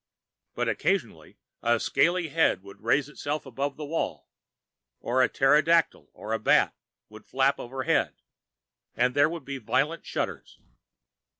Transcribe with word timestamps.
But 0.55 0.67
occasionally, 0.67 1.37
a 1.61 1.79
scaly 1.79 2.29
head 2.29 2.63
would 2.63 2.81
raise 2.81 3.07
itself 3.07 3.45
above 3.45 3.77
the 3.77 3.85
wall, 3.85 4.31
or 4.99 5.21
a 5.21 5.29
pterodactyl 5.29 6.09
or 6.13 6.35
bat 6.39 6.73
would 7.09 7.23
flap 7.27 7.59
overhead, 7.59 8.15
and 8.95 9.13
there 9.13 9.29
would 9.29 9.45
be 9.45 9.59
violent 9.59 10.03
shudders. 10.03 10.59